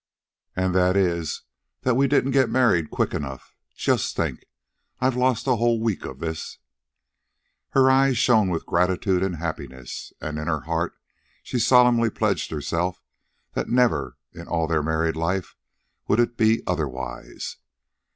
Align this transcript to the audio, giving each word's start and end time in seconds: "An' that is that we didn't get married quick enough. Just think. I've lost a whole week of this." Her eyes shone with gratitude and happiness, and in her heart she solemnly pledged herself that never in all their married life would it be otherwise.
"An' 0.55 0.71
that 0.71 0.97
is 0.97 1.43
that 1.83 1.93
we 1.93 2.07
didn't 2.07 2.31
get 2.31 2.49
married 2.49 2.89
quick 2.89 3.13
enough. 3.13 3.53
Just 3.75 4.15
think. 4.15 4.45
I've 4.99 5.15
lost 5.15 5.45
a 5.45 5.57
whole 5.57 5.79
week 5.79 6.05
of 6.05 6.17
this." 6.17 6.57
Her 7.73 7.87
eyes 7.91 8.17
shone 8.17 8.49
with 8.49 8.65
gratitude 8.65 9.21
and 9.21 9.35
happiness, 9.35 10.11
and 10.19 10.39
in 10.39 10.47
her 10.47 10.61
heart 10.61 10.93
she 11.43 11.59
solemnly 11.59 12.09
pledged 12.09 12.49
herself 12.49 12.99
that 13.53 13.69
never 13.69 14.17
in 14.33 14.47
all 14.47 14.65
their 14.65 14.81
married 14.81 15.15
life 15.15 15.55
would 16.07 16.19
it 16.19 16.35
be 16.35 16.63
otherwise. 16.65 17.57